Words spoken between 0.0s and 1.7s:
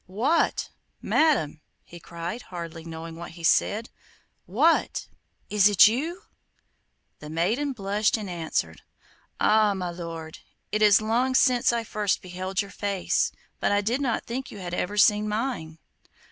'What! Madam!'